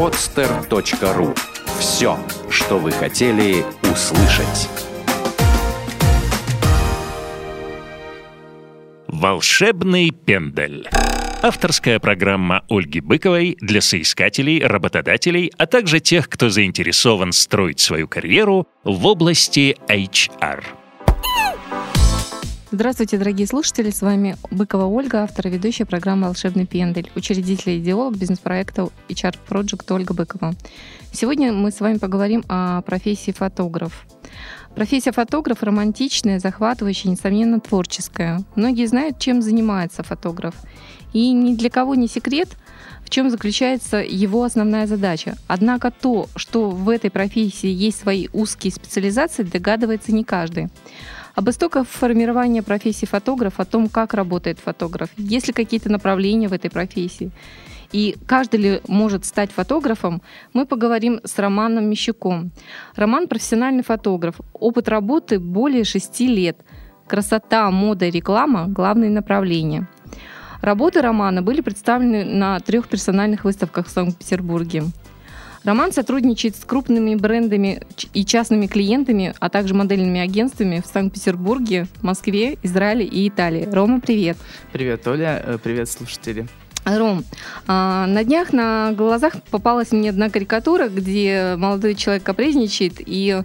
[0.00, 1.36] podster.ru
[1.78, 4.70] Все, что вы хотели услышать.
[9.08, 10.88] «Волшебный пендель».
[11.42, 18.66] Авторская программа Ольги Быковой для соискателей, работодателей, а также тех, кто заинтересован строить свою карьеру
[18.84, 20.79] в области HR.
[22.72, 27.78] Здравствуйте, дорогие слушатели, с вами Быкова Ольга, автор и ведущая программы «Волшебный пендель», учредитель и
[27.80, 30.54] идеолог бизнес-проекта HR Project Ольга Быкова.
[31.12, 34.06] Сегодня мы с вами поговорим о профессии фотограф.
[34.76, 38.44] Профессия фотограф романтичная, захватывающая, несомненно, творческая.
[38.54, 40.54] Многие знают, чем занимается фотограф.
[41.12, 42.50] И ни для кого не секрет,
[43.04, 45.36] в чем заключается его основная задача.
[45.48, 50.68] Однако то, что в этой профессии есть свои узкие специализации, догадывается не каждый.
[51.40, 56.52] Об истоках формирования профессии фотограф, о том, как работает фотограф, есть ли какие-то направления в
[56.52, 57.30] этой профессии.
[57.92, 60.20] И каждый ли может стать фотографом,
[60.52, 62.50] мы поговорим с Романом Мещуком.
[62.94, 64.34] Роман– профессиональный фотограф.
[64.52, 66.58] Опыт работы более шести лет.
[67.06, 69.88] Красота, мода и реклама– главные направления.
[70.60, 74.82] Работы Романа были представлены на трех персональных выставках в Санкт-Петербурге.
[75.64, 77.82] Роман сотрудничает с крупными брендами
[78.14, 83.68] и частными клиентами, а также модельными агентствами в Санкт-Петербурге, Москве, Израиле и Италии.
[83.70, 84.38] Рома, привет.
[84.72, 85.42] Привет, Оля.
[85.44, 86.48] Э, привет, слушатели.
[86.86, 87.24] Ром,
[87.66, 93.42] а, на днях на глазах попалась мне одна карикатура, где молодой человек капризничает, и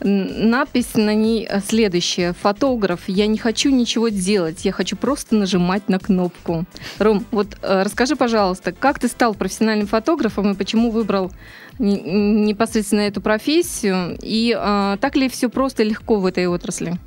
[0.00, 2.32] Надпись на ней следующая.
[2.32, 6.64] Фотограф, я не хочу ничего делать, я хочу просто нажимать на кнопку.
[6.98, 11.32] Ром, вот э, расскажи, пожалуйста, как ты стал профессиональным фотографом и почему выбрал
[11.78, 14.18] непосредственно эту профессию?
[14.22, 16.98] И а, так ли все просто и легко в этой отрасли?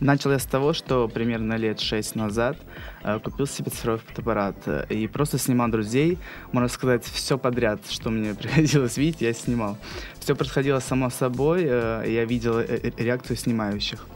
[0.00, 2.58] Начал я с того, что примерно лет шесть назад
[3.02, 6.18] э, купил себе цифровой фотоаппарат э, и просто снимал друзей.
[6.52, 9.78] Можно сказать, все подряд, что мне приходилось видеть, я снимал.
[10.18, 14.06] Все происходило само собой, э, я видел реакцию снимающих.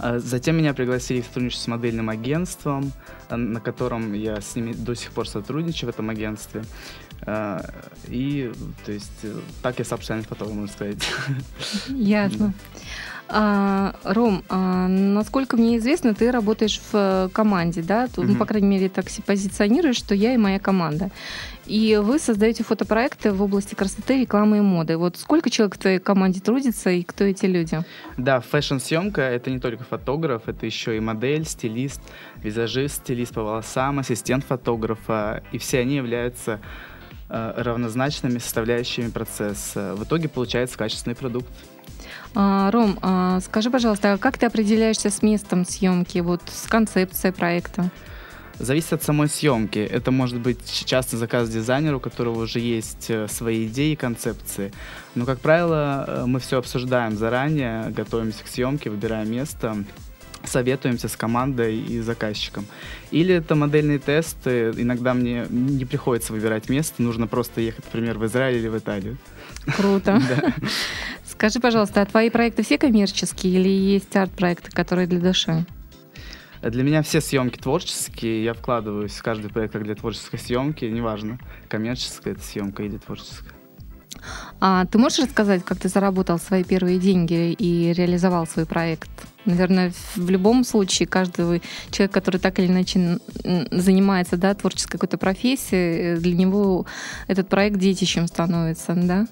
[0.00, 2.92] Затем меня пригласили в сотрудничество с модельным агентством,
[3.30, 6.62] на котором я с ними до сих пор сотрудничаю в этом агентстве.
[8.06, 8.52] И,
[8.86, 9.26] то есть,
[9.60, 10.98] так я стал профессиональным фотографом, можно сказать.
[11.88, 12.54] Ясно.
[13.30, 18.06] А, Ром, а, насколько мне известно, ты работаешь в э, команде, да?
[18.06, 18.32] Тут, угу.
[18.32, 21.10] Ну, по крайней мере, так позиционируешь, что я и моя команда.
[21.66, 24.96] И вы создаете фотопроекты в области красоты, рекламы и моды.
[24.96, 27.80] Вот сколько человек в твоей команде трудится и кто эти люди?
[28.16, 32.00] Да, фэшн-съемка— это не только фотограф, это еще и модель, стилист,
[32.42, 35.42] визажист, стилист по волосам, ассистент фотографа.
[35.52, 36.60] И все они являются
[37.28, 39.94] э, равнозначными составляющими процесса.
[39.94, 41.50] В итоге получается качественный продукт.
[42.34, 47.32] А, Ром, а скажи, пожалуйста, а как ты определяешься с местом съемки, вот с концепцией
[47.32, 47.90] проекта?
[48.58, 49.78] Зависит от самой съемки.
[49.78, 54.72] Это может быть часто заказ дизайнера, у которого уже есть э, свои идеи и концепции.
[55.14, 59.84] Но, как правило, э, мы все обсуждаем заранее, готовимся к съемке, выбираем место,
[60.44, 62.66] советуемся с командой и заказчиком.
[63.12, 64.72] Или это модельные тесты.
[64.76, 69.18] Иногда мне не приходится выбирать место, нужно просто ехать, например, в Израиль или в Италию.
[69.76, 70.20] Круто.
[71.38, 75.64] Скажи, пожалуйста, а твои проекты все коммерческие или есть арт-проекты, которые для души?
[76.62, 81.38] Для меня все съемки творческие, я вкладываюсь в каждый проект как для творческой съемки, неважно,
[81.68, 83.52] коммерческая это съемка или творческая.
[84.58, 89.08] А ты можешь рассказать, как ты заработал свои первые деньги и реализовал свой проект?
[89.44, 91.62] Наверное, в любом случае каждый
[91.92, 93.20] человек, который так или иначе
[93.70, 96.84] занимается да, творческой какой-то профессией, для него
[97.28, 99.28] этот проект детищем становится, да?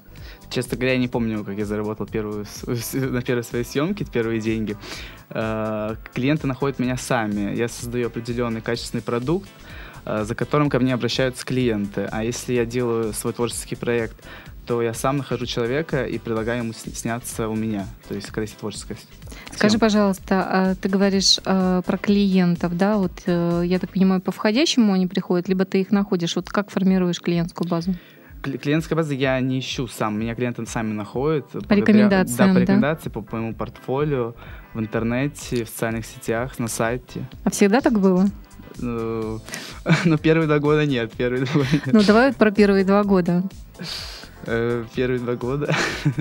[0.51, 2.47] Честно говоря, я не помню, как я заработал первую,
[2.93, 4.77] на первой своей съемке первые деньги.
[5.31, 7.55] Э, клиенты находят меня сами.
[7.57, 9.49] Я создаю определенный качественный продукт,
[10.05, 12.09] э, за которым ко мне обращаются клиенты.
[12.11, 14.17] А если я делаю свой творческий проект,
[14.67, 18.57] то я сам нахожу человека и предлагаю ему сняться у меня, то есть когда есть
[18.57, 18.97] творческая
[19.53, 24.93] Скажи, пожалуйста, а ты говоришь э, про клиентов, да, вот я так понимаю, по входящему
[24.93, 27.95] они приходят, либо ты их находишь, вот как формируешь клиентскую базу?
[28.43, 30.19] Клиентской базы я не ищу сам.
[30.19, 31.47] Меня клиенты сами находят.
[31.69, 33.11] По рекомендациям, Да, по рекомендации, да?
[33.11, 34.35] по, по моему портфолио,
[34.75, 37.29] в интернете, в социальных сетях, на сайте.
[37.45, 38.27] А всегда так было?
[38.79, 39.41] Ну,
[40.05, 41.13] ну первые два года нет.
[41.13, 41.93] Первые два года нет.
[41.93, 43.43] Ну, давай про первые два года.
[44.47, 45.75] Э, первые два года.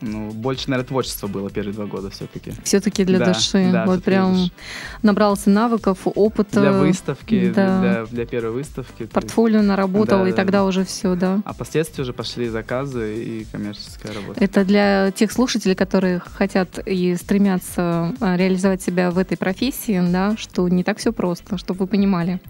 [0.00, 2.52] Ну, больше, наверное, творчество было первые два года все-таки.
[2.64, 3.70] Все-таки для да, души.
[3.72, 4.52] Да, вот прям души.
[5.02, 6.60] набрался навыков, опыта.
[6.60, 7.80] Для выставки, да.
[7.80, 9.04] для, для первой выставки.
[9.06, 10.64] Портфолио наработал, да, и да, тогда да.
[10.64, 11.40] уже все, да.
[11.44, 14.42] А впоследствии уже пошли заказы и коммерческая работа.
[14.42, 20.34] Это для тех слушателей, которые хотят и стремятся а, реализовать себя в этой профессии, да,
[20.36, 22.40] что не так все просто, чтобы вы понимали.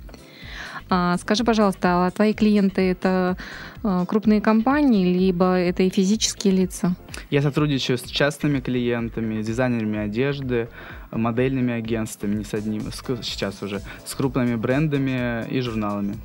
[0.90, 3.36] А скажи, пожалуйста, а твои клиенты это
[3.84, 6.96] а, крупные компании, либо это и физические лица?
[7.30, 10.68] Я сотрудничаю с частными клиентами, с дизайнерами одежды,
[11.12, 12.82] модельными агентствами, не с одним,
[13.22, 16.16] сейчас уже, с крупными брендами и журналами.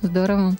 [0.00, 0.54] Здорово.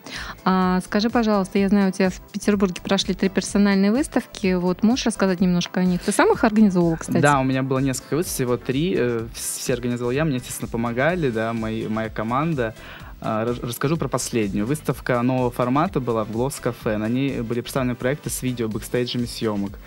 [0.45, 4.55] А скажи, пожалуйста, я знаю, у тебя в Петербурге прошли три персональные выставки.
[4.55, 6.03] Вот можешь рассказать немножко о них?
[6.03, 7.19] Ты сам их организовывал, кстати?
[7.19, 8.95] Да, у меня было несколько выставок, всего три.
[8.99, 12.75] Э, все организовал я, мне, естественно, помогали, да, мои, моя команда.
[13.21, 14.67] А, расскажу про последнюю.
[14.67, 16.97] Выставка нового формата была в Глосс Кафе.
[16.99, 19.79] На ней были представлены проекты с видео, бэкстейджами съемок.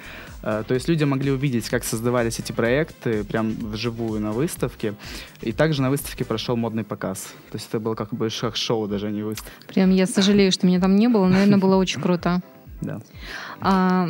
[0.44, 4.96] А, то есть люди могли увидеть, как создавались эти проекты прям вживую на выставке.
[5.42, 7.34] И также на выставке прошел модный показ.
[7.52, 9.52] То есть это было как бы как шоу, даже а не выставка.
[9.68, 11.28] Прям я сожалею, что меня там не было.
[11.28, 12.42] Наверное, было очень круто.
[12.82, 13.00] Да.
[13.62, 14.10] А,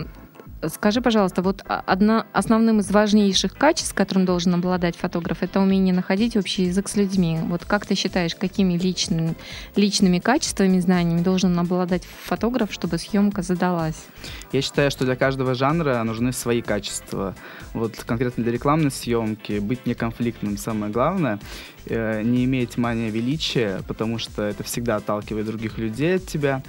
[0.67, 6.37] Скажи, пожалуйста, вот одна, основным из важнейших качеств, которым должен обладать фотограф, это умение находить
[6.37, 7.39] общий язык с людьми.
[7.43, 9.35] Вот как ты считаешь, какими личными,
[9.75, 14.05] личными качествами, знаниями должен обладать фотограф, чтобы съемка задалась?
[14.51, 17.35] Я считаю, что для каждого жанра нужны свои качества.
[17.73, 21.39] Вот конкретно для рекламной съемки быть неконфликтным самое главное
[21.85, 26.61] э, не иметь мания величия, потому что это всегда отталкивает других людей от тебя,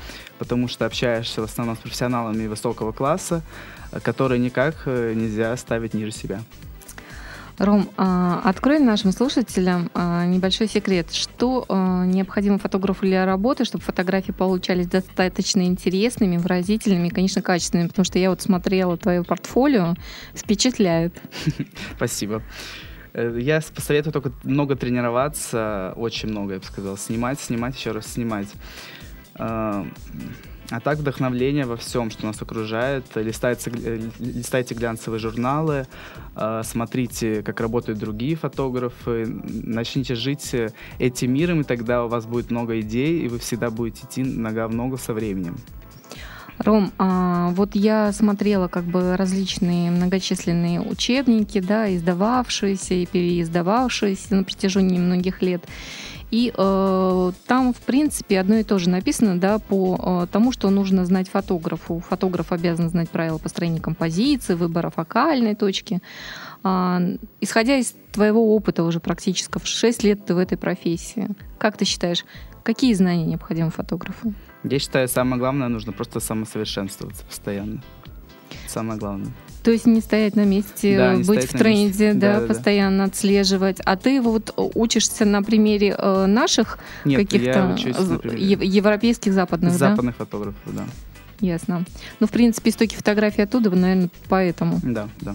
[0.43, 3.43] потому что общаешься в основном с профессионалами высокого класса,
[4.03, 6.41] которые никак э, нельзя ставить ниже себя.
[7.59, 11.13] Ром, а, открой нашим слушателям а, небольшой секрет.
[11.13, 17.87] Что а, необходимо фотографу для работы, чтобы фотографии получались достаточно интересными, выразительными и, конечно, качественными?
[17.87, 19.95] Потому что я вот смотрела твое портфолио,
[20.35, 21.15] впечатляет.
[21.97, 22.43] Спасибо.
[23.13, 26.97] Э, я посоветую только много тренироваться, очень много, я бы сказал.
[26.97, 28.49] Снимать, снимать, еще раз снимать.
[30.73, 33.05] А так вдохновление во всем, что нас окружает.
[33.15, 33.71] Листайте,
[34.19, 35.87] листайте глянцевые журналы,
[36.35, 40.55] а, смотрите, как работают другие фотографы, начните жить
[40.99, 44.67] этим миром, и тогда у вас будет много идей, и вы всегда будете идти нога
[44.67, 45.59] в ногу со временем.
[46.59, 54.45] Ром, а, вот я смотрела как бы различные многочисленные учебники, да, издававшиеся и переиздававшиеся на
[54.45, 55.65] протяжении многих лет.
[56.33, 60.71] И э, там, в принципе, одно и то же написано, да, по э, тому, что
[60.71, 62.03] нужно знать фотографу.
[62.09, 66.01] Фотограф обязан знать правила построения композиции, выбора фокальной точки.
[66.63, 67.03] А,
[67.43, 71.85] исходя из твоего опыта уже практически в 6 лет ты в этой профессии, как ты
[71.85, 72.25] считаешь,
[72.63, 74.33] какие знания необходимы фотографу?
[74.65, 77.83] Я считаю, самое главное, нужно просто самосовершенствоваться постоянно.
[78.69, 79.33] Самое главное.
[79.63, 83.05] То есть не стоять на месте, да, быть в тренде, да, да, постоянно да.
[83.05, 83.79] отслеживать.
[83.85, 87.77] А ты вот учишься на примере э, наших каких-то
[88.35, 90.25] европейских, западных, западных да?
[90.25, 90.85] фотографов, да.
[91.41, 91.85] Ясно.
[92.21, 94.81] Ну, в принципе, истоки фотографии оттуда, наверное, поэтому.
[94.83, 95.35] Да, да.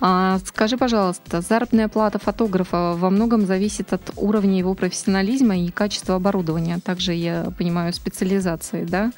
[0.00, 6.14] А, скажи, пожалуйста, заработная плата фотографа во многом зависит от уровня его профессионализма и качества
[6.14, 9.12] оборудования, также, я понимаю, специализации, да?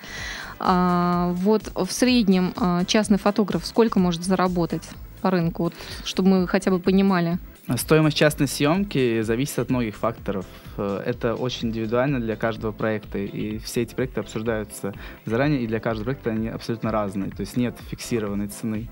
[0.65, 4.89] А, вот в среднем а, частный фотограф сколько может заработать
[5.21, 5.75] по рынку, вот,
[6.05, 7.39] чтобы мы хотя бы понимали?
[7.77, 10.47] Стоимость частной съемки зависит от многих факторов.
[10.77, 14.95] Э, это очень индивидуально для каждого проекта, и все эти проекты обсуждаются
[15.27, 18.89] заранее, и для каждого проекта они абсолютно разные, то есть нет фиксированной цены.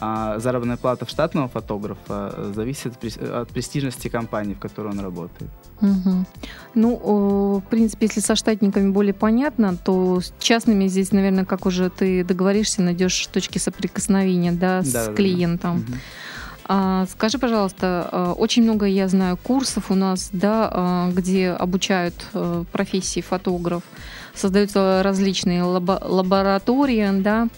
[0.00, 5.50] А заработная плата штатного фотографа э, зависит от престижности компании, в которой он работает.
[5.80, 6.26] Угу.
[6.74, 11.90] Ну, в принципе, если со штатниками более понятно, то с частными здесь, наверное, как уже
[11.90, 15.84] ты договоришься, найдешь точки соприкосновения да, с да, клиентом.
[15.86, 15.98] Да, да.
[16.70, 22.14] А, скажи, пожалуйста, э, очень много я знаю курсов у нас, да, э, где обучают
[22.72, 23.82] профессии фотограф,
[24.34, 27.48] создаются различные лабо- лаборатории, да, а,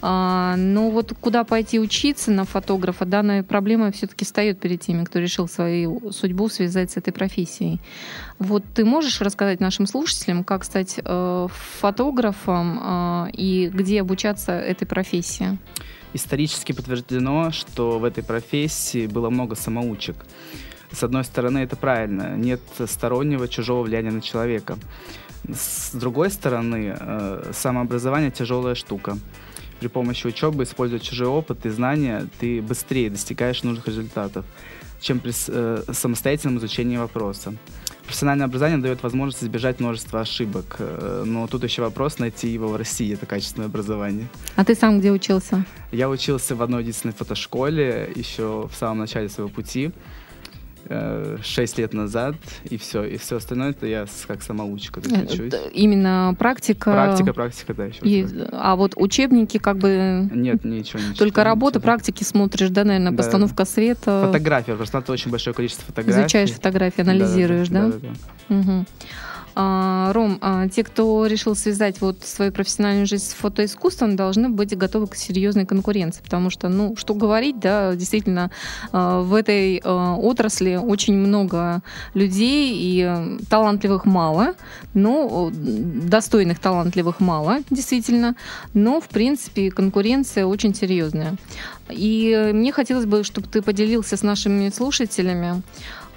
[0.00, 5.48] но вот куда пойти учиться на фотографа, данная проблема все-таки встает перед теми, кто решил
[5.48, 7.80] свою судьбу связать с этой профессией.
[8.38, 11.48] Вот ты можешь рассказать нашим слушателям, как стать э,
[11.80, 15.58] фотографом э, и где обучаться этой профессии?
[16.14, 20.16] Исторически подтверждено, что в этой профессии было много самоучек.
[20.92, 24.78] С одной стороны, это правильно, нет стороннего чужого влияния на человека.
[25.52, 29.18] С другой стороны, э, самообразование тяжелая штука
[29.78, 34.44] при помощи учебы, используя чужой опыт и знания, ты быстрее достигаешь нужных результатов,
[35.00, 37.54] чем при э, самостоятельном изучении вопроса.
[38.04, 42.76] Профессиональное образование дает возможность избежать множества ошибок, э, но тут еще вопрос найти его в
[42.76, 44.26] России, это качественное образование.
[44.56, 45.64] А ты сам где учился?
[45.92, 49.92] Я учился в одной единственной фотошколе еще в самом начале своего пути.
[50.88, 53.04] 6 лет назад, и все.
[53.04, 55.00] И все остальное это я как самоучка.
[55.00, 55.52] Есть, учусь.
[55.72, 56.90] Именно практика?
[56.92, 58.00] Практика, практика, да, еще.
[58.02, 60.28] И, а вот учебники как бы...
[60.32, 61.16] Нет, ничего, ничего.
[61.16, 63.16] Только работы, практики смотришь, да, наверное, да.
[63.18, 64.24] постановка света.
[64.26, 66.20] Фотография, просто надо очень большое количество фотографий.
[66.20, 67.88] Изучаешь фотографии, анализируешь, да?
[67.88, 68.08] Да, да,
[68.48, 68.56] да.
[68.56, 68.86] Угу.
[69.60, 74.76] А, Ром, а, те, кто решил связать вот свою профессиональную жизнь с фотоискусством, должны быть
[74.78, 78.52] готовы к серьезной конкуренции, потому что, ну, что говорить, да, действительно,
[78.92, 81.82] а, в этой отрасли очень много
[82.14, 84.54] людей и талантливых мало,
[84.94, 88.36] но достойных талантливых мало, действительно,
[88.74, 91.34] но, в принципе, конкуренция очень серьезная.
[91.88, 95.62] И мне хотелось бы, чтобы ты поделился с нашими слушателями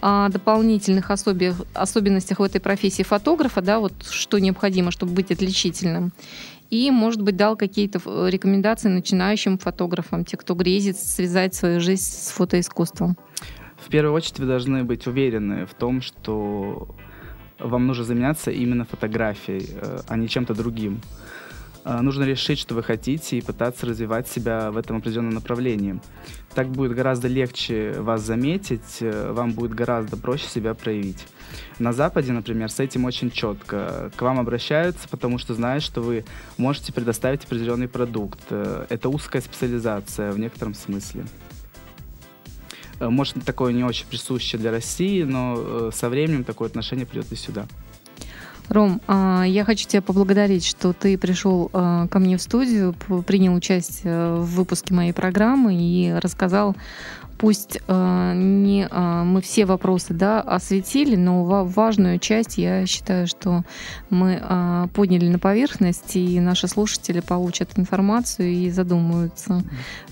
[0.02, 6.12] о дополнительных особи, особенностях в этой профессии фотографа, да, вот что необходимо, чтобы быть отличительным.
[6.70, 12.32] И, может быть, дал какие-то рекомендации начинающим фотографам, те, кто грезит связать свою жизнь с
[12.32, 13.18] фотоискусством.
[13.78, 16.88] В первую очередь вы должны быть уверены в том, что
[17.60, 21.02] вам нужно заняться именно фотографией, э, а не чем-то другим.
[21.84, 26.00] Э, нужно решить, что вы хотите, и пытаться развивать себя в этом определенном направлении.
[26.54, 31.26] Так будет гораздо легче вас заметить, э, вам будет гораздо проще себя проявить.
[31.80, 34.12] На Западе, например, с этим очень четко.
[34.16, 36.26] К вам обращаются, потому что знают, что вы
[36.58, 38.42] можете предоставить определенный продукт.
[38.50, 41.26] Э, это узкая специализация в некотором смысле.
[43.00, 47.66] Может, такое не очень присуще для России, но со временем такое отношение придет и сюда.
[48.72, 52.96] Ром, а, я хочу тебя поблагодарить, что ты пришел а, ко мне в студию,
[53.28, 56.78] принял участие в выпуске моей программы и рассказал
[57.38, 63.64] пусть э, не мы все вопросы да, осветили, но важную часть я считаю, что
[64.12, 69.64] мы подняли на поверхность, и наши слушатели получат информацию и задумаются,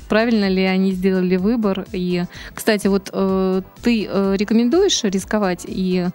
[0.09, 1.85] правильно ли они сделали выбор.
[1.93, 2.23] И,
[2.55, 6.07] кстати, вот э, ты э, рекомендуешь рисковать и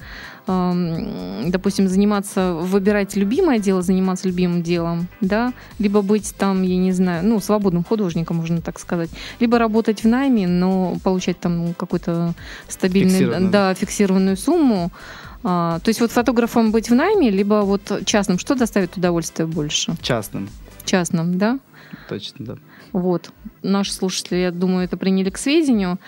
[0.46, 7.24] допустим, заниматься, выбирать любимое дело, заниматься любимым делом, да, либо быть там, я не знаю,
[7.24, 9.10] ну, свободным художником, можно так сказать,
[9.40, 12.34] либо работать в найме, но получать там какой-то
[12.68, 14.90] стабильный, да, фиксированную сумму.
[15.46, 19.94] А, то есть вот фотографом быть в найме, либо вот частным, что доставит удовольствие больше?
[20.00, 20.48] Частным.
[20.84, 21.58] Частным, да?
[22.08, 22.56] Точно, да.
[22.94, 23.30] Вот.
[23.62, 25.98] Наши слушатели, я думаю, это приняли к сведению.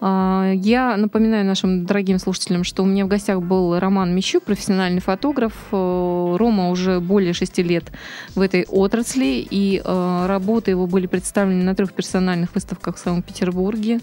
[0.00, 5.00] А, я напоминаю нашим дорогим слушателям, что у меня в гостях был Роман Мещук, профессиональный
[5.00, 5.52] фотограф.
[5.72, 7.90] Э, Рома уже более шести лет
[8.36, 13.98] в этой отрасли, и э, работы его были представлены на трех персональных выставках в Санкт-Петербурге.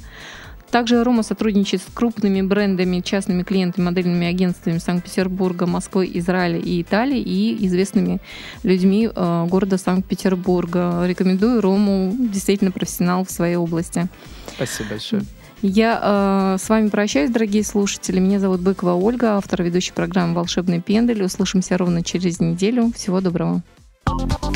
[0.73, 7.19] Также Рома сотрудничает с крупными брендами, частными клиентами, модельными агентствами Санкт-Петербурга, Москвы, Израиля и Италии
[7.19, 8.19] и известными
[8.63, 11.05] людьми э, города Санкт-Петербурга.
[11.05, 14.07] Рекомендую Рому, действительно профессионал в своей области.
[14.47, 15.21] Спасибо большое.
[15.61, 18.17] Я э, с вами прощаюсь, дорогие слушатели.
[18.19, 21.23] Меня зовут Быкова Ольга, автор ведущей программы «Волшебный пендель».
[21.23, 22.91] Услышимся ровно через неделю.
[22.95, 23.61] Всего доброго.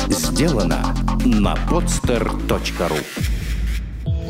[0.08, 0.82] Сделано
[1.24, 3.37] на podster.ru